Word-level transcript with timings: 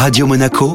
Radio 0.00 0.26
Monaco, 0.26 0.72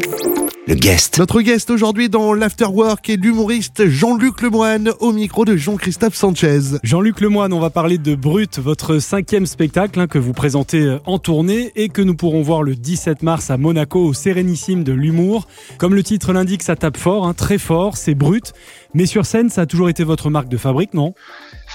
le 0.68 0.76
guest. 0.76 1.18
Notre 1.18 1.42
guest 1.42 1.72
aujourd'hui 1.72 2.10
dans 2.10 2.36
l'Afterwork 2.36 3.10
est 3.10 3.16
l'humoriste 3.16 3.88
Jean-Luc 3.88 4.40
Lemoine 4.44 4.92
au 5.00 5.14
micro 5.14 5.46
de 5.46 5.58
Jean-Christophe 5.58 6.14
Sanchez. 6.14 6.78
Jean-Luc 6.84 7.22
Lemoine, 7.22 7.52
on 7.52 7.60
va 7.60 7.72
parler 7.72 7.98
de 7.98 8.14
Brut, 8.14 8.60
votre 8.60 9.00
cinquième 9.00 9.48
spectacle 9.48 10.00
hein, 10.00 10.06
que 10.06 10.20
vous 10.20 10.34
présentez 10.34 10.84
euh, 10.84 11.00
en 11.08 11.18
tournée 11.18 11.72
et 11.76 11.90
que 11.90 12.04
nous 12.04 12.16
pourrons 12.16 12.44
voir 12.44 12.62
le 12.62 12.76
17 12.76 13.24
mars 13.24 13.50
à 13.50 13.58
Monaco 13.58 14.00
au 14.00 14.14
Sérénissime 14.14 14.84
de 14.84 14.94
l'humour. 14.94 15.48
Comme 15.80 15.96
le 15.96 16.04
titre 16.04 16.32
l'indique, 16.32 16.62
ça 16.62 16.76
tape 16.76 16.98
fort, 16.98 17.26
hein, 17.26 17.34
très 17.34 17.58
fort, 17.58 17.98
c'est 17.98 18.14
Brut. 18.14 18.54
Mais 18.94 19.08
sur 19.08 19.26
scène, 19.26 19.50
ça 19.50 19.62
a 19.62 19.66
toujours 19.66 19.90
été 19.90 20.04
votre 20.04 20.30
marque 20.30 20.50
de 20.50 20.58
fabrique, 20.58 20.94
non? 20.94 21.16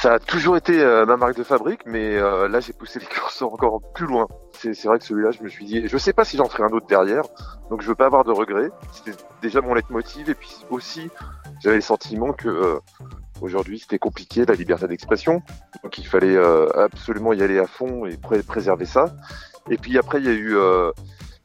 Ça 0.00 0.14
a 0.14 0.18
toujours 0.18 0.56
été 0.56 0.80
euh, 0.80 1.04
ma 1.04 1.18
marque 1.18 1.36
de 1.36 1.42
fabrique, 1.42 1.82
mais 1.84 2.16
euh, 2.16 2.48
là 2.48 2.60
j'ai 2.60 2.72
poussé 2.72 2.98
les 2.98 3.04
curseurs 3.10 3.52
encore 3.52 3.82
plus 3.92 4.06
loin. 4.06 4.26
C'est 4.54 4.84
vrai 4.84 4.98
que 4.98 5.04
celui-là, 5.04 5.30
je 5.30 5.42
me 5.42 5.48
suis 5.48 5.66
dit, 5.66 5.86
je 5.86 5.98
sais 5.98 6.14
pas 6.14 6.24
si 6.24 6.38
j'en 6.38 6.46
ferai 6.46 6.62
un 6.62 6.72
autre 6.72 6.86
derrière, 6.86 7.24
donc 7.68 7.82
je 7.82 7.88
veux 7.88 7.94
pas 7.94 8.06
avoir 8.06 8.24
de 8.24 8.30
regrets. 8.30 8.70
C'était 8.92 9.14
déjà 9.42 9.60
mon 9.60 9.74
leitmotiv, 9.74 10.30
et 10.30 10.34
puis 10.34 10.56
aussi, 10.70 11.10
j'avais 11.62 11.76
le 11.76 11.82
sentiment 11.82 12.32
que 12.32 12.48
euh, 12.48 12.78
aujourd'hui 13.42 13.78
c'était 13.78 13.98
compliqué 13.98 14.46
la 14.46 14.54
liberté 14.54 14.88
d'expression, 14.88 15.42
donc 15.82 15.98
il 15.98 16.06
fallait 16.06 16.38
absolument 16.78 17.34
y 17.34 17.42
aller 17.42 17.58
à 17.58 17.66
fond 17.66 18.06
et 18.06 18.16
préserver 18.42 18.86
ça. 18.86 19.14
Et 19.68 19.76
puis 19.76 19.98
après, 19.98 20.18
il 20.18 20.24
y 20.24 20.30
a 20.30 20.32
eu 20.32 20.56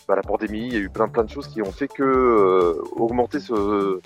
bah, 0.07 0.15
la 0.15 0.21
pandémie, 0.21 0.67
il 0.67 0.73
y 0.73 0.77
a 0.77 0.79
eu 0.79 0.89
plein 0.89 1.07
plein 1.07 1.23
de 1.23 1.29
choses 1.29 1.47
qui 1.47 1.61
ont 1.61 1.71
fait 1.71 1.87
que 1.87 2.03
euh, 2.03 2.81
augmenter 2.95 3.39
ce 3.39 3.99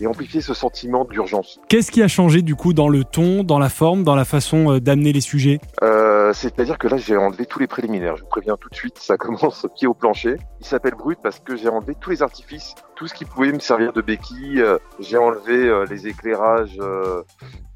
et 0.00 0.06
amplifier 0.06 0.40
ce 0.40 0.54
sentiment 0.54 1.04
d'urgence. 1.04 1.60
Qu'est-ce 1.68 1.90
qui 1.90 2.02
a 2.02 2.08
changé 2.08 2.42
du 2.42 2.54
coup 2.54 2.72
dans 2.72 2.88
le 2.88 3.04
ton, 3.04 3.44
dans 3.44 3.58
la 3.58 3.68
forme, 3.68 4.04
dans 4.04 4.14
la 4.14 4.24
façon 4.24 4.72
euh, 4.72 4.80
d'amener 4.80 5.12
les 5.12 5.20
sujets? 5.20 5.60
Euh, 5.82 6.32
C'est-à-dire 6.32 6.78
que 6.78 6.88
là 6.88 6.96
j'ai 6.96 7.16
enlevé 7.16 7.44
tous 7.44 7.58
les 7.58 7.66
préliminaires. 7.66 8.16
Je 8.16 8.22
vous 8.22 8.28
préviens 8.28 8.56
tout 8.56 8.70
de 8.70 8.74
suite, 8.74 8.98
ça 8.98 9.16
commence 9.18 9.66
pied 9.74 9.86
au 9.86 9.94
plancher. 9.94 10.36
Il 10.60 10.66
s'appelle 10.66 10.94
brut 10.94 11.18
parce 11.22 11.40
que 11.40 11.56
j'ai 11.56 11.68
enlevé 11.68 11.94
tous 12.00 12.10
les 12.10 12.22
artifices, 12.22 12.74
tout 12.96 13.06
ce 13.06 13.14
qui 13.14 13.26
pouvait 13.26 13.52
me 13.52 13.58
servir 13.58 13.92
de 13.92 14.00
béquille. 14.00 14.62
Euh, 14.62 14.78
j'ai 14.98 15.18
enlevé 15.18 15.84
les 15.90 16.08
éclairages 16.08 16.78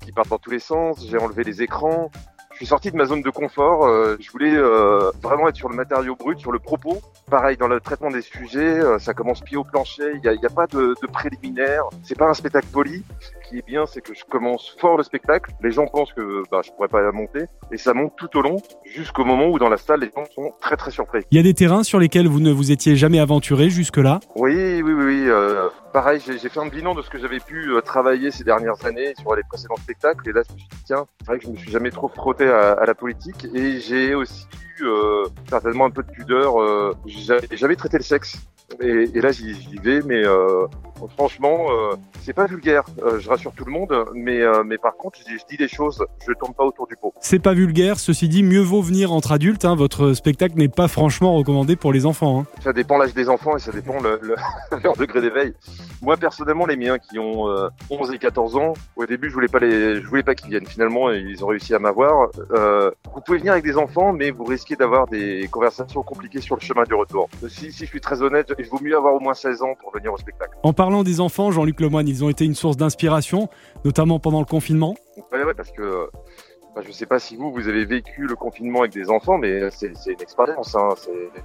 qui 0.03 0.12
partent 0.12 0.28
dans 0.28 0.39
tous 0.39 0.50
les 0.50 0.59
sens. 0.59 1.06
J'ai 1.06 1.19
enlevé 1.19 1.45
les 1.45 1.62
écrans. 1.62 2.11
Je 2.59 2.64
suis 2.64 2.70
sorti 2.70 2.91
de 2.91 2.97
ma 2.97 3.05
zone 3.05 3.23
de 3.23 3.31
confort. 3.31 3.87
Euh, 3.87 4.17
je 4.19 4.33
voulais 4.33 4.53
euh, 4.53 5.12
vraiment 5.23 5.48
être 5.48 5.55
sur 5.55 5.69
le 5.69 5.77
matériau 5.77 6.17
brut, 6.17 6.41
sur 6.41 6.51
le 6.51 6.59
propos. 6.59 6.98
Pareil 7.31 7.56
dans 7.56 7.69
le 7.69 7.78
traitement 7.78 8.11
des 8.11 8.20
sujets, 8.20 8.81
euh, 8.81 8.98
ça 8.98 9.15
commence 9.15 9.42
pied 9.42 9.56
au 9.56 9.62
plancher. 9.62 10.11
Il 10.15 10.20
n'y 10.23 10.27
a, 10.27 10.33
y 10.33 10.45
a, 10.45 10.50
pas 10.50 10.67
de, 10.67 10.97
de 11.00 11.06
préliminaire. 11.06 11.84
C'est 12.03 12.19
pas 12.19 12.27
un 12.27 12.34
spectacle 12.34 12.67
poli. 12.73 13.05
Ce 13.20 13.48
qui 13.48 13.59
est 13.59 13.65
bien, 13.65 13.87
c'est 13.87 14.00
que 14.00 14.12
je 14.12 14.25
commence 14.25 14.75
fort 14.81 14.97
le 14.97 15.05
spectacle. 15.05 15.53
Les 15.62 15.70
gens 15.70 15.87
pensent 15.87 16.12
que 16.12 16.42
bah, 16.50 16.62
je 16.65 16.73
pourrais 16.73 16.89
pas 16.89 17.00
la 17.00 17.12
monter, 17.12 17.45
et 17.70 17.77
ça 17.77 17.95
monte 17.95 18.15
tout 18.17 18.37
au 18.37 18.42
long, 18.42 18.56
jusqu'au 18.84 19.25
moment 19.25 19.47
où 19.47 19.61
dans 19.61 19.69
la 19.69 19.77
salle, 19.77 20.00
les 20.00 20.11
gens 20.15 20.25
sont 20.34 20.53
très 20.61 20.77
très 20.77 20.91
surpris. 20.91 21.20
Il 21.31 21.37
y 21.37 21.41
a 21.41 21.45
des 21.45 21.55
terrains 21.55 21.84
sur 21.84 22.00
lesquels 22.00 22.27
vous 22.27 22.41
ne 22.41 22.50
vous 22.50 22.72
étiez 22.72 22.97
jamais 22.97 23.20
aventuré 23.20 23.70
jusque-là? 23.70 24.19
Oui, 24.34 24.83
oui, 24.83 24.93
oui. 24.93 25.05
oui 25.05 25.31
pareil, 25.99 26.21
j'ai 26.25 26.39
fait 26.39 26.61
un 26.61 26.69
bilan 26.69 26.95
de 26.95 27.03
ce 27.03 27.11
que 27.11 27.19
j'avais 27.19 27.41
pu 27.41 27.73
travailler 27.85 28.31
ces 28.31 28.45
dernières 28.45 28.87
années 28.87 29.15
sur 29.21 29.35
les 29.35 29.43
précédents 29.43 29.75
spectacles, 29.75 30.29
et 30.29 30.33
là, 30.33 30.43
je 30.49 30.55
me 30.55 30.59
suis 30.61 30.69
dit 30.69 30.85
tiens, 30.85 31.09
c'est 31.19 31.27
vrai 31.27 31.39
que 31.41 31.45
je 31.47 31.51
me 31.51 31.57
suis 31.57 31.73
jamais 31.73 31.91
trop 31.91 32.07
frotté 32.07 32.47
à, 32.49 32.85
la 32.87 32.95
politique 32.95 33.49
et 33.53 33.81
j'ai 33.81 34.15
aussi 34.15 34.47
eu 34.79 34.85
euh, 34.85 35.25
certainement 35.49 35.87
un 35.87 35.91
peu 35.91 36.05
de 36.05 36.11
pudeur. 36.13 36.63
Euh, 36.63 36.95
J'avais 37.51 37.75
traité 37.75 37.97
le 37.97 38.05
sexe 38.05 38.37
et, 38.81 39.11
et 39.15 39.21
là 39.21 39.33
j'y 39.33 39.55
vais, 39.83 40.01
mais 40.03 40.27
euh, 40.27 40.67
franchement, 41.17 41.67
euh, 41.71 41.97
c'est 42.23 42.33
pas 42.33 42.47
vulgaire. 42.47 42.84
Euh, 43.03 43.19
je 43.19 43.29
rassure 43.29 43.53
tout 43.53 43.65
le 43.65 43.73
monde, 43.73 43.95
mais 44.15 44.41
mais 44.65 44.79
par 44.79 44.97
contre, 44.97 45.19
je, 45.27 45.37
je, 45.37 45.45
dis 45.48 45.57
des 45.57 45.69
choses. 45.69 46.05
Je 46.27 46.33
tourne 46.33 46.55
pas 46.55 46.65
autour 46.65 46.87
du 46.87 46.97
pot. 46.97 47.12
C'est 47.21 47.39
pas 47.39 47.55
vulgaire. 47.55 47.99
Ceci 47.99 48.29
dit, 48.29 48.43
mieux 48.43 48.61
vaut 48.61 48.83
venir 48.83 49.12
entre 49.12 49.33
adultes. 49.33 49.65
Hein. 49.65 49.75
Votre 49.75 50.12
spectacle 50.12 50.56
n'est 50.56 50.69
pas 50.69 50.89
franchement 50.89 51.34
recommandé 51.34 51.77
pour 51.77 51.93
les 51.93 52.06
enfants. 52.06 52.41
Hein. 52.41 52.47
Ça 52.62 52.73
dépend 52.73 52.99
l'âge 52.99 53.15
des 53.15 53.29
enfants 53.29 53.56
et 53.56 53.61
ça 53.61 53.73
dépend 53.73 54.01
le, 54.01 54.19
le 54.23 54.37
leur 54.83 54.97
degré 54.97 55.21
d'éveil. 55.21 55.55
Moi 56.03 56.17
personnellement, 56.17 56.67
les 56.67 56.77
miens 56.77 56.99
qui 56.99 57.19
ont 57.19 57.47
11 57.91 58.12
et 58.12 58.19
14 58.19 58.56
ans, 58.56 58.75
au 58.97 59.06
début, 59.06 59.29
je 59.29 59.34
voulais 59.34 59.49
pas 59.49 59.59
les, 59.59 60.01
je 60.01 60.06
voulais 60.06 60.23
pas 60.23 60.34
qu'ils 60.34 60.51
viennent. 60.51 60.67
Finalement, 60.67 61.10
ils 61.10 61.45
ont 61.45 61.49
réussi 61.49 61.75
à 61.75 61.78
m'avoir. 61.78 62.28
vous 62.34 63.21
pouvez 63.25 63.39
venir 63.39 63.53
avec 63.53 63.65
des 63.65 63.77
enfants, 63.77 64.12
mais 64.12 64.31
vous 64.31 64.45
risquez 64.45 64.77
d'avoir 64.77 65.06
des 65.06 65.49
conversations 65.50 66.03
compliquées 66.03 66.41
sur 66.41 66.56
le 66.56 66.60
chemin 66.60 66.84
du 66.84 66.95
retour. 66.95 67.28
Si, 67.49 67.72
si 67.72 67.84
je 67.84 67.91
suis 67.91 68.00
très 68.00 68.22
honnête, 68.22 68.53
il 68.69 68.71
vaut 68.71 68.84
mieux 68.84 68.97
avoir 68.97 69.15
au 69.15 69.21
moins 69.21 69.34
16 69.34 69.62
ans 69.62 69.75
pour 69.81 69.93
venir 69.93 70.12
au 70.12 70.19
spectacle. 70.19 70.56
En 70.62 70.73
parlant 70.73 71.03
des 71.03 71.21
enfants, 71.21 71.51
Jean-Luc 71.51 71.81
Lemoine, 71.81 72.09
ils 72.09 72.25
ont 72.25 72.29
été 72.29 72.45
une 72.45 72.55
source 72.55 72.77
d'inspiration, 72.77 73.49
notamment 73.84 74.19
pendant 74.19 74.41
le 74.41 74.47
confinement. 74.47 74.95
Oui, 75.17 75.41
parce 75.56 75.71
que 75.73 76.09
je 76.83 76.89
ne 76.89 76.93
sais 76.93 77.07
pas 77.07 77.19
si 77.19 77.37
vous, 77.37 77.51
vous 77.51 77.69
avez 77.69 77.84
vécu 77.84 78.27
le 78.27 78.37
confinement 78.37 78.81
avec 78.81 78.93
des 78.93 79.11
enfants, 79.11 79.39
mais 79.39 79.71
c'est 79.71 79.93
une 80.07 80.21
expérience. 80.21 80.75
Hein. 80.75 80.91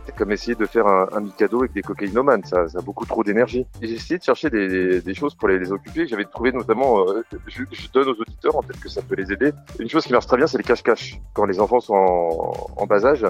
C'est 0.06 0.16
comme 0.16 0.32
essayer 0.32 0.56
de 0.56 0.66
faire 0.66 0.88
un, 0.88 1.08
un 1.12 1.22
Mikado 1.22 1.60
avec 1.60 1.74
des 1.74 1.82
cocaïnomanes. 1.82 2.44
Ça, 2.46 2.68
ça 2.68 2.80
a 2.80 2.82
beaucoup 2.82 3.06
trop 3.06 3.24
d'énergie. 3.24 3.66
J'ai 3.82 3.94
essayé 3.94 4.18
de 4.18 4.24
chercher 4.24 4.50
des, 4.50 5.02
des, 5.02 5.14
choses 5.14 5.34
pour 5.36 5.48
les, 5.48 5.60
les 5.60 5.72
occuper. 5.72 6.08
J'avais 6.08 6.26
trouvé 6.26 6.52
notamment, 6.52 7.00
euh, 7.08 7.24
je, 7.48 7.64
je, 7.72 7.88
donne 7.92 8.10
aux 8.10 8.22
auditeurs, 8.22 8.54
peut-être 8.64 8.80
que 8.80 8.90
ça 8.90 9.02
peut 9.02 9.16
les 9.16 9.32
aider. 9.32 9.52
Une 9.80 9.90
chose 9.90 10.06
qui 10.06 10.14
marche 10.14 10.28
très 10.28 10.38
bien, 10.38 10.48
c'est 10.48 10.58
les 10.58 10.64
cache-cache. 10.64 11.20
Quand 11.34 11.46
les 11.46 11.60
enfants 11.60 11.80
sont 11.80 11.94
en, 11.96 12.54
en, 12.78 12.86
bas 12.86 13.06
âge, 13.06 13.26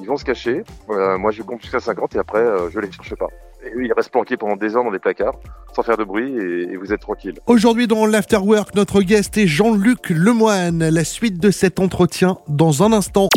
ils 0.00 0.06
vont 0.06 0.16
se 0.16 0.24
cacher. 0.24 0.62
Euh, 0.90 1.18
moi, 1.18 1.30
je 1.30 1.42
compte 1.42 1.62
jusqu'à 1.62 1.80
50 1.80 2.14
et 2.14 2.18
après, 2.18 2.38
euh, 2.38 2.70
je 2.70 2.80
les 2.80 2.90
cherche 2.92 3.14
pas. 3.14 3.28
Et 3.64 3.72
ils 3.82 3.92
restent 3.92 4.10
planqués 4.10 4.36
pendant 4.36 4.56
des 4.56 4.76
heures 4.76 4.84
dans 4.84 4.92
des 4.92 4.98
placards, 4.98 5.38
sans 5.74 5.82
faire 5.82 5.96
de 5.96 6.04
bruit, 6.04 6.32
et, 6.38 6.72
et 6.72 6.76
vous 6.76 6.92
êtes 6.92 7.00
tranquille. 7.00 7.34
Aujourd'hui, 7.46 7.86
dans 7.86 8.06
l'Afterwork, 8.06 8.74
notre 8.74 9.00
guest 9.02 9.36
est 9.38 9.46
Jean-Luc 9.46 10.10
Lemoine. 10.10 10.88
La 10.88 11.04
suite 11.04 11.40
de 11.40 11.50
cet 11.50 11.80
entretien 11.80 12.38
dans 12.48 12.82
un 12.82 12.92
instant. 12.92 13.28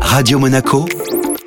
Radio 0.00 0.38
Monaco, 0.38 0.86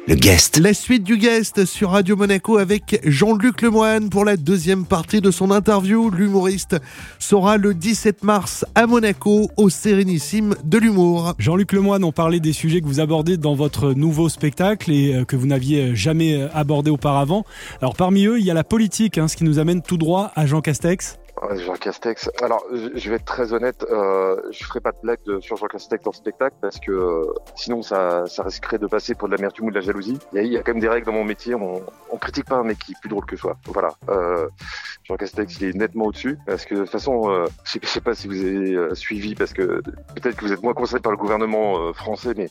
le 0.07 0.15
guest. 0.15 0.57
La 0.57 0.73
suite 0.73 1.03
du 1.03 1.17
guest 1.17 1.65
sur 1.65 1.91
Radio 1.91 2.17
Monaco 2.17 2.57
avec 2.57 2.99
Jean-Luc 3.05 3.61
Lemoine 3.61 4.09
pour 4.09 4.25
la 4.25 4.35
deuxième 4.35 4.85
partie 4.85 5.21
de 5.21 5.31
son 5.31 5.49
interview. 5.49 6.09
L'humoriste 6.09 6.77
sera 7.19 7.57
le 7.57 7.73
17 7.73 8.23
mars 8.23 8.65
à 8.75 8.85
Monaco 8.85 9.49
au 9.55 9.69
Sérénissime 9.69 10.55
de 10.65 10.77
l'humour. 10.77 11.35
Jean-Luc 11.39 11.71
Lemoine, 11.71 12.03
on 12.03 12.11
parlait 12.11 12.41
des 12.41 12.53
sujets 12.53 12.81
que 12.81 12.85
vous 12.85 12.99
abordez 12.99 13.37
dans 13.37 13.55
votre 13.55 13.93
nouveau 13.93 14.27
spectacle 14.27 14.91
et 14.91 15.13
euh, 15.13 15.25
que 15.25 15.37
vous 15.37 15.47
n'aviez 15.47 15.95
jamais 15.95 16.47
abordé 16.53 16.91
auparavant. 16.91 17.45
Alors 17.81 17.95
parmi 17.95 18.25
eux, 18.25 18.39
il 18.39 18.45
y 18.45 18.51
a 18.51 18.53
la 18.53 18.65
politique, 18.65 19.17
hein, 19.17 19.27
ce 19.27 19.37
qui 19.37 19.45
nous 19.45 19.59
amène 19.59 19.81
tout 19.81 19.97
droit 19.97 20.31
à 20.35 20.45
Jean 20.45 20.61
Castex. 20.61 21.17
Jean 21.55 21.73
Castex. 21.75 22.29
Alors, 22.41 22.63
je 22.71 23.09
vais 23.09 23.15
être 23.15 23.25
très 23.25 23.53
honnête, 23.53 23.85
euh, 23.89 24.41
je 24.51 24.63
ferai 24.63 24.79
pas 24.79 24.91
de 24.91 24.97
blague 25.01 25.19
sur 25.39 25.57
Jean 25.57 25.67
Castex 25.67 26.03
dans 26.03 26.11
le 26.11 26.15
spectacle 26.15 26.55
parce 26.61 26.79
que 26.79 26.91
euh, 26.91 27.33
sinon 27.55 27.81
ça, 27.81 28.25
ça 28.27 28.43
risquerait 28.43 28.77
de 28.77 28.87
passer 28.87 29.15
pour 29.15 29.27
de 29.27 29.35
l'amertume 29.35 29.67
ou 29.67 29.69
de 29.69 29.75
la 29.75 29.81
jalousie. 29.81 30.17
Il 30.33 30.45
y, 30.45 30.57
a, 30.57 30.63
quand 30.63 30.73
même 30.73 30.81
des 30.81 30.87
règles 30.87 31.05
dans 31.05 31.13
mon 31.13 31.23
métier. 31.23 31.55
On, 31.55 31.81
critique 32.17 32.45
pas 32.45 32.55
un 32.55 32.63
mec 32.63 32.79
qui 32.79 32.93
est 32.93 32.99
plus 33.01 33.09
drôle 33.09 33.25
que 33.25 33.35
soi. 33.35 33.57
Voilà. 33.65 33.89
Euh, 34.07 34.47
Jean 35.03 35.17
Castex, 35.17 35.59
il 35.59 35.67
est 35.67 35.73
nettement 35.75 36.05
au-dessus 36.05 36.37
parce 36.45 36.65
que 36.65 36.75
de 36.75 36.79
toute 36.81 36.89
façon, 36.89 37.29
euh, 37.29 37.45
je, 37.65 37.71
sais, 37.71 37.79
sais 37.83 38.01
pas 38.01 38.15
si 38.15 38.27
vous 38.27 38.39
avez 38.39 38.75
euh, 38.75 38.95
suivi 38.95 39.35
parce 39.35 39.51
que 39.51 39.81
peut-être 40.15 40.37
que 40.37 40.45
vous 40.45 40.53
êtes 40.53 40.63
moins 40.63 40.73
conseillé 40.73 41.01
par 41.01 41.11
le 41.11 41.17
gouvernement 41.17 41.91
français, 41.91 42.33
mais 42.35 42.49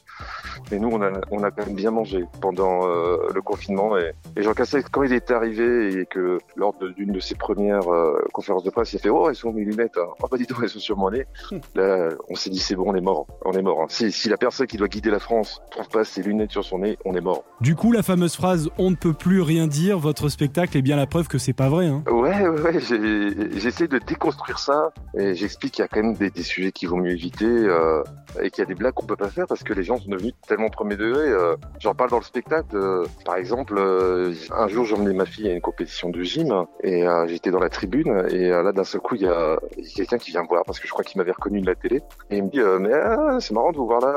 nous 0.78 0.88
on 0.92 1.00
a 1.00 1.10
on 1.30 1.42
a 1.42 1.50
quand 1.50 1.66
même 1.66 1.74
bien 1.74 1.90
mangé 1.90 2.24
pendant 2.42 2.86
le 2.86 3.40
confinement 3.40 3.96
et, 3.96 4.12
Jean 4.36 4.52
Castex 4.52 4.88
quand 4.90 5.02
il 5.04 5.12
est 5.12 5.30
arrivé 5.30 6.00
et 6.00 6.06
que 6.06 6.38
lors 6.56 6.74
d'une 6.96 7.12
de, 7.12 7.20
ses 7.20 7.34
premières 7.34 7.88
conférences 8.32 8.64
de 8.64 8.70
presse, 8.70 8.81
il 8.90 8.96
a 8.96 8.98
fait 8.98 9.08
oh 9.08 9.30
ils 9.30 9.36
sont 9.36 9.52
mes 9.52 9.64
lunettes, 9.64 9.96
hein. 9.96 10.08
oh 10.22 10.26
bah 10.30 10.36
dis 10.36 10.46
donc 10.46 10.58
elles 10.62 10.68
sont 10.68 10.78
sur 10.78 10.96
mon 10.96 11.10
nez. 11.10 11.26
Là, 11.74 12.08
on 12.28 12.34
s'est 12.34 12.50
dit 12.50 12.58
c'est 12.58 12.74
bon, 12.74 12.84
on 12.86 12.94
est 12.94 13.00
mort, 13.00 13.26
on 13.44 13.52
est 13.52 13.62
mort. 13.62 13.82
Hein. 13.82 13.86
Si, 13.88 14.12
si 14.12 14.28
la 14.28 14.36
personne 14.36 14.66
qui 14.66 14.76
doit 14.76 14.88
guider 14.88 15.10
la 15.10 15.18
France 15.18 15.62
trouve 15.70 15.88
pas 15.88 16.04
ses 16.04 16.22
lunettes 16.22 16.52
sur 16.52 16.64
son 16.64 16.78
nez, 16.78 16.98
on 17.04 17.14
est 17.14 17.20
mort. 17.20 17.44
Du 17.60 17.74
coup, 17.74 17.92
la 17.92 18.02
fameuse 18.02 18.36
phrase 18.36 18.70
on 18.78 18.90
ne 18.90 18.96
peut 18.96 19.12
plus 19.12 19.42
rien 19.42 19.66
dire, 19.66 19.98
votre 19.98 20.28
spectacle 20.28 20.76
est 20.76 20.82
bien 20.82 20.96
la 20.96 21.06
preuve 21.06 21.28
que 21.28 21.38
c'est 21.38 21.52
pas 21.52 21.68
vrai. 21.68 21.86
Hein. 21.86 22.02
Ouais, 22.10 22.21
ouais, 22.40 22.78
j'essaie 22.80 23.88
de 23.88 23.98
déconstruire 23.98 24.58
ça 24.58 24.92
et 25.14 25.34
j'explique 25.34 25.74
qu'il 25.74 25.82
y 25.82 25.84
a 25.84 25.88
quand 25.88 26.02
même 26.02 26.14
des, 26.14 26.30
des, 26.30 26.42
sujets 26.42 26.72
qu'il 26.72 26.88
vaut 26.88 26.96
mieux 26.96 27.12
éviter 27.12 27.46
euh, 27.46 28.02
et 28.40 28.50
qu'il 28.50 28.62
y 28.62 28.66
a 28.66 28.66
des 28.66 28.74
blagues 28.74 28.94
qu'on 28.94 29.06
peut 29.06 29.16
pas 29.16 29.28
faire 29.28 29.46
parce 29.46 29.62
que 29.62 29.72
les 29.72 29.82
gens 29.82 29.98
sont 29.98 30.10
devenus 30.10 30.34
tellement 30.46 30.68
premier 30.68 30.96
degré. 30.96 31.28
Euh, 31.28 31.56
J'en 31.80 31.94
parle 31.94 32.10
dans 32.10 32.18
le 32.18 32.24
spectacle. 32.24 32.76
Euh, 32.76 33.06
par 33.24 33.36
exemple, 33.36 33.74
euh, 33.76 34.32
un 34.52 34.68
jour, 34.68 34.86
emmené 34.92 35.14
ma 35.14 35.26
fille 35.26 35.48
à 35.48 35.52
une 35.52 35.60
compétition 35.60 36.10
de 36.10 36.22
gym 36.22 36.66
et 36.82 37.06
euh, 37.06 37.26
j'étais 37.26 37.50
dans 37.50 37.58
la 37.58 37.70
tribune 37.70 38.26
et 38.30 38.48
là, 38.50 38.72
d'un 38.72 38.84
seul 38.84 39.00
coup, 39.00 39.14
il 39.14 39.22
y 39.22 39.26
a, 39.26 39.58
quelqu'un 39.96 40.18
qui 40.18 40.30
vient 40.30 40.42
me 40.42 40.48
voir 40.48 40.64
parce 40.64 40.78
que 40.80 40.86
je 40.86 40.92
crois 40.92 41.04
qu'il 41.04 41.18
m'avait 41.18 41.32
reconnu 41.32 41.60
de 41.60 41.66
la 41.66 41.74
télé 41.74 42.02
et 42.30 42.36
il 42.36 42.44
me 42.44 42.50
dit 42.50 42.60
mais 42.80 42.92
ah, 42.92 43.38
c'est 43.40 43.52
marrant 43.52 43.72
de 43.72 43.76
vous 43.76 43.86
voir 43.86 44.00
là. 44.00 44.12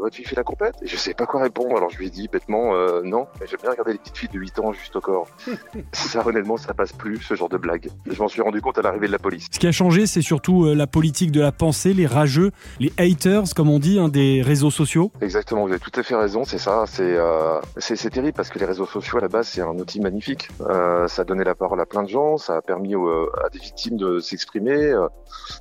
votre 0.00 0.14
fille 0.14 0.24
fait 0.24 0.36
la 0.36 0.44
compète 0.44 0.74
et 0.82 0.86
je 0.86 0.96
sais 0.96 1.14
pas 1.14 1.26
quoi 1.26 1.42
répondre. 1.42 1.76
Alors 1.76 1.90
je 1.90 1.98
lui 1.98 2.06
ai 2.06 2.10
dit 2.10 2.28
bêtement 2.28 2.72
non. 3.02 3.26
J'aime 3.44 3.60
bien 3.60 3.70
regarder 3.70 3.92
les 3.92 3.98
petites 3.98 4.16
filles 4.16 4.28
de 4.28 4.38
8 4.38 4.58
ans 4.60 4.72
juste 4.72 4.94
au 4.96 5.00
corps. 5.00 5.26
ça 5.92 6.26
honnêtement, 6.26 6.56
ça 6.56 6.74
passe 6.74 6.92
plus 6.92 7.20
ce 7.20 7.34
genre 7.38 7.48
de 7.48 7.56
blague. 7.56 7.88
Je 8.10 8.20
m'en 8.20 8.28
suis 8.28 8.42
rendu 8.42 8.60
compte 8.60 8.78
à 8.78 8.82
l'arrivée 8.82 9.06
de 9.06 9.12
la 9.12 9.18
police. 9.18 9.46
Ce 9.50 9.58
qui 9.58 9.66
a 9.66 9.72
changé, 9.72 10.06
c'est 10.06 10.22
surtout 10.22 10.66
euh, 10.66 10.74
la 10.74 10.86
politique 10.86 11.32
de 11.32 11.40
la 11.40 11.52
pensée, 11.52 11.94
les 11.94 12.06
rageux, 12.06 12.50
les 12.80 12.92
haters, 12.98 13.54
comme 13.54 13.70
on 13.70 13.78
dit, 13.78 13.98
hein, 13.98 14.08
des 14.08 14.42
réseaux 14.42 14.70
sociaux. 14.70 15.10
Exactement, 15.20 15.62
vous 15.62 15.70
avez 15.70 15.80
tout 15.80 15.98
à 15.98 16.02
fait 16.02 16.16
raison, 16.16 16.44
c'est 16.44 16.58
ça. 16.58 16.84
C'est 16.86 17.16
euh, 17.16 17.60
c'est 17.78 18.10
terrible 18.10 18.34
parce 18.34 18.50
que 18.50 18.58
les 18.58 18.66
réseaux 18.66 18.86
sociaux, 18.86 19.18
à 19.18 19.20
la 19.20 19.28
base, 19.28 19.48
c'est 19.48 19.62
un 19.62 19.78
outil 19.78 20.00
magnifique. 20.00 20.48
Euh, 20.60 21.08
ça 21.08 21.22
a 21.22 21.24
donné 21.24 21.44
la 21.44 21.54
parole 21.54 21.80
à 21.80 21.86
plein 21.86 22.02
de 22.02 22.08
gens, 22.08 22.36
ça 22.36 22.56
a 22.56 22.62
permis 22.62 22.94
à 22.94 23.48
des 23.50 23.58
victimes 23.58 23.96
de 23.96 24.18
s'exprimer. 24.18 24.92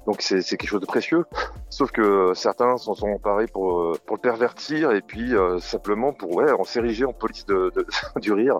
donc 0.05 0.21
c'est 0.21 0.41
quelque 0.41 0.67
chose 0.67 0.81
de 0.81 0.85
précieux. 0.85 1.25
Sauf 1.69 1.91
que 1.91 2.31
certains 2.33 2.77
s'en 2.77 2.95
sont 2.95 3.07
emparés 3.07 3.47
pour, 3.47 3.97
pour 4.05 4.15
le 4.15 4.21
pervertir 4.21 4.91
et 4.91 5.01
puis 5.01 5.33
simplement 5.59 6.13
pour 6.13 6.35
ouais, 6.35 6.51
en 6.51 6.63
s'ériger 6.63 7.05
en 7.05 7.13
police 7.13 7.45
de, 7.45 7.71
de, 7.75 7.85
du 8.19 8.33
rire, 8.33 8.59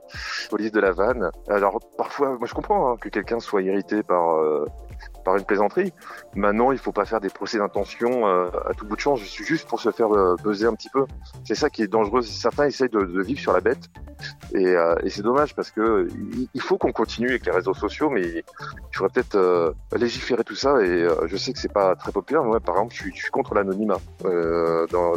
police 0.50 0.72
de 0.72 0.80
la 0.80 0.92
vanne. 0.92 1.32
Alors 1.48 1.80
parfois, 1.98 2.38
moi 2.38 2.48
je 2.48 2.54
comprends 2.54 2.92
hein, 2.92 2.97
que 2.98 3.10
quelqu'un 3.10 3.40
soit 3.40 3.62
irrité 3.62 4.04
par 4.04 4.36
euh, 4.36 4.66
par 5.24 5.36
une 5.36 5.44
plaisanterie. 5.44 5.94
Maintenant, 6.36 6.72
il 6.72 6.78
faut 6.78 6.92
pas 6.92 7.06
faire 7.06 7.20
des 7.20 7.30
procès 7.30 7.58
d'intention 7.58 8.28
euh, 8.28 8.50
à 8.68 8.74
tout 8.74 8.86
bout 8.86 8.96
de 8.96 9.02
champ. 9.02 9.16
Juste 9.16 9.68
pour 9.68 9.80
se 9.80 9.92
faire 9.92 10.12
euh, 10.16 10.36
peser 10.42 10.66
un 10.66 10.74
petit 10.74 10.90
peu. 10.90 11.06
C'est 11.44 11.56
ça 11.56 11.70
qui 11.70 11.82
est 11.84 11.88
dangereux. 11.88 12.22
Certains 12.22 12.66
essayent 12.66 12.90
de 12.90 13.22
vivre 13.22 13.40
sur 13.40 13.54
la 13.54 13.62
bête, 13.62 13.90
et, 14.54 14.66
euh, 14.66 14.96
et 15.04 15.10
c'est 15.10 15.22
dommage 15.22 15.56
parce 15.56 15.72
que 15.72 16.08
il 16.54 16.62
faut 16.62 16.78
qu'on 16.78 16.92
continue 16.92 17.30
avec 17.30 17.46
les 17.46 17.52
réseaux 17.52 17.74
sociaux, 17.74 18.10
mais 18.10 18.22
il 18.22 18.44
faudrait 18.92 19.14
peut-être 19.14 19.76
légiférer 19.96 20.44
tout 20.44 20.56
ça. 20.56 20.82
Et 20.82 21.08
je 21.26 21.38
sais 21.38 21.54
que 21.54 21.60
c'est 21.60 21.72
pas 21.72 21.96
très 21.96 22.12
populaire. 22.12 22.44
Moi, 22.44 22.60
par 22.60 22.76
exemple, 22.76 22.94
je 22.94 23.02
suis, 23.02 23.12
je 23.16 23.22
suis 23.24 23.32
contre 23.32 23.54
l'anonymat 23.54 24.00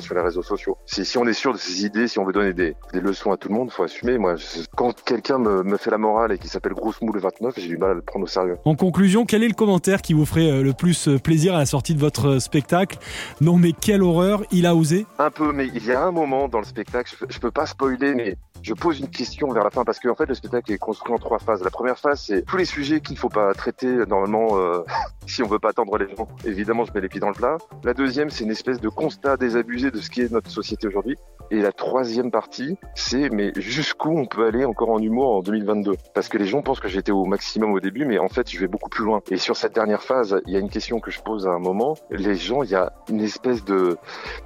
sur 0.00 0.14
les 0.14 0.20
réseaux 0.20 0.42
sociaux. 0.42 0.76
Si, 0.86 1.04
si 1.04 1.18
on 1.18 1.26
est 1.26 1.32
sûr 1.32 1.52
de 1.52 1.58
ses 1.58 1.84
idées, 1.84 2.08
si 2.08 2.18
on 2.18 2.24
veut 2.24 2.32
donner 2.32 2.52
des, 2.52 2.76
des 2.92 3.00
leçons 3.00 3.32
à 3.32 3.36
tout 3.36 3.48
le 3.48 3.54
monde, 3.54 3.70
faut 3.70 3.84
assumer. 3.84 4.18
Moi, 4.18 4.34
quand 4.76 5.02
quelqu'un 5.02 5.38
me, 5.38 5.62
me 5.62 5.76
fait 5.76 5.90
la 5.90 5.98
morale 5.98 6.32
et 6.32 6.38
qui 6.38 6.48
s'appelle 6.48 6.74
Grosse 6.74 7.00
Moule 7.00 7.18
29, 7.18 7.54
j'ai 7.56 7.68
du 7.68 7.78
mal 7.78 7.90
à 7.90 7.94
le 7.94 8.02
prendre 8.02 8.24
au 8.24 8.28
sérieux. 8.28 8.58
En 8.64 8.74
conclusion, 8.74 9.24
quel 9.24 9.42
est 9.42 9.48
le 9.48 9.54
commentaire 9.54 10.02
qui 10.02 10.12
vous 10.12 10.26
ferait 10.26 10.50
euh, 10.50 10.62
le 10.62 10.72
plus 10.72 11.08
euh, 11.08 11.18
plaisir 11.18 11.54
à 11.54 11.58
la 11.58 11.66
sortie 11.66 11.94
de 11.94 12.00
votre 12.00 12.28
euh, 12.28 12.38
spectacle? 12.40 12.98
Non 13.40 13.56
mais 13.56 13.72
quelle 13.72 14.02
horreur, 14.02 14.42
il 14.50 14.66
a 14.66 14.74
osé? 14.74 15.06
Un 15.18 15.30
peu, 15.30 15.52
mais 15.52 15.68
il 15.74 15.84
y 15.84 15.92
a 15.92 16.04
un 16.04 16.10
moment 16.10 16.48
dans 16.48 16.58
le 16.58 16.64
spectacle, 16.64 17.14
je, 17.28 17.38
peux 17.38 17.50
pas 17.50 17.66
spoiler, 17.66 18.14
mais 18.14 18.36
je 18.62 18.74
pose 18.74 19.00
une 19.00 19.08
question 19.08 19.48
vers 19.48 19.64
la 19.64 19.70
fin 19.70 19.84
parce 19.84 19.98
qu'en 19.98 20.10
en 20.10 20.14
fait 20.14 20.26
le 20.26 20.34
spectacle 20.34 20.72
est 20.72 20.78
construit 20.78 21.14
en 21.14 21.18
trois 21.18 21.38
phases. 21.38 21.62
La 21.62 21.70
première 21.70 21.98
phase, 21.98 22.22
c'est 22.26 22.42
tous 22.42 22.56
les 22.56 22.64
sujets 22.64 23.00
qu'il 23.00 23.14
ne 23.14 23.18
faut 23.18 23.28
pas 23.28 23.52
traiter 23.54 23.86
normalement 24.06 24.48
si 25.26 25.42
on 25.42 25.46
veut 25.46 25.58
pas 25.58 25.70
attendre 25.70 25.96
les 25.98 26.14
gens. 26.14 26.28
Évidemment, 26.44 26.84
je 26.84 26.92
mets 26.92 27.00
les 27.00 27.08
pieds 27.08 27.20
dans 27.20 27.28
le 27.28 27.34
plat. 27.34 27.56
La 27.84 27.94
deuxième, 27.94 28.30
c'est 28.30 28.44
une 28.44 28.50
espèce 28.50 28.80
de 28.80 28.88
constat 28.88 29.36
désabusé 29.36 29.90
de 29.90 29.98
ce 29.98 30.10
qui 30.10 30.22
est 30.22 30.32
notre 30.32 30.50
société 30.50 30.86
aujourd'hui. 30.86 31.16
Et 31.50 31.60
la 31.60 31.72
troisième 31.72 32.30
partie, 32.30 32.76
c'est 32.94 33.28
mais 33.30 33.52
jusqu'où 33.56 34.10
on 34.16 34.26
peut 34.26 34.46
aller 34.46 34.64
encore 34.64 34.90
en 34.90 34.98
humour 34.98 35.36
en 35.36 35.40
2022 35.40 35.94
Parce 36.14 36.28
que 36.28 36.38
les 36.38 36.46
gens 36.46 36.62
pensent 36.62 36.80
que 36.80 36.88
j'étais 36.88 37.12
au 37.12 37.24
maximum 37.24 37.72
au 37.72 37.80
début, 37.80 38.04
mais 38.04 38.18
en 38.18 38.28
fait, 38.28 38.48
je 38.50 38.58
vais 38.58 38.68
beaucoup 38.68 38.88
plus 38.88 39.04
loin. 39.04 39.20
Et 39.30 39.36
sur 39.36 39.56
cette 39.56 39.74
dernière 39.74 40.02
phase, 40.02 40.40
il 40.46 40.52
y 40.52 40.56
a 40.56 40.60
une 40.60 40.70
question 40.70 41.00
que 41.00 41.10
je 41.10 41.20
pose 41.20 41.46
à 41.46 41.50
un 41.50 41.58
moment. 41.58 41.96
Les 42.10 42.36
gens, 42.36 42.62
il 42.62 42.70
y 42.70 42.76
a 42.76 42.92
une 43.08 43.20
espèce 43.20 43.64
de 43.64 43.96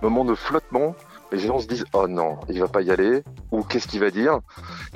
moment 0.02 0.24
de 0.24 0.34
flottement 0.34 0.94
les 1.34 1.40
gens 1.40 1.58
se 1.58 1.66
disent 1.66 1.84
oh 1.92 2.06
non, 2.08 2.36
il 2.48 2.60
va 2.60 2.68
pas 2.68 2.82
y 2.82 2.90
aller 2.90 3.22
ou 3.50 3.62
qu'est-ce 3.62 3.88
qu'il 3.88 4.00
va 4.00 4.10
dire? 4.10 4.38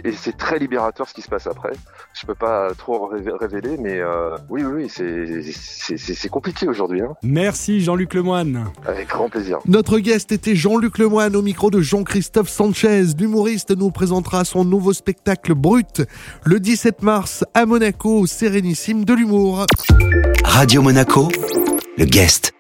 Et 0.04 0.12
c'est 0.12 0.36
très 0.36 0.58
libérateur 0.58 1.08
ce 1.08 1.14
qui 1.14 1.22
se 1.22 1.28
passe 1.28 1.46
après. 1.46 1.72
Je 2.14 2.26
peux 2.26 2.34
pas 2.34 2.70
trop 2.76 3.10
révéler, 3.40 3.76
mais 3.78 3.98
euh, 3.98 4.36
oui 4.48 4.62
oui 4.62 4.88
c'est 4.88 6.28
compliqué 6.28 6.68
aujourd'hui. 6.68 7.02
Hein. 7.02 7.14
Merci 7.22 7.80
Jean-Luc 7.80 8.14
Lemoine. 8.14 8.66
Avec 8.86 9.08
grand 9.08 9.28
plaisir. 9.28 9.58
Notre 9.66 9.98
guest 9.98 10.32
était 10.32 10.54
Jean-Luc 10.54 10.98
Lemoine 10.98 11.34
au 11.36 11.42
micro 11.42 11.70
de 11.70 11.80
Jean-Christophe 11.80 12.48
Sanchez. 12.48 13.04
L'humoriste 13.18 13.76
nous 13.76 13.90
présentera 13.90 14.44
son 14.44 14.64
nouveau 14.64 14.92
spectacle 14.92 15.54
Brut 15.54 16.02
le 16.44 16.60
17 16.60 17.02
mars 17.02 17.44
à 17.54 17.66
Monaco 17.66 18.20
au 18.20 18.26
Sérénissime 18.26 19.04
de 19.04 19.14
l'humour. 19.14 19.66
Radio 20.44 20.82
Monaco, 20.82 21.28
le 21.96 22.04
guest. 22.04 22.57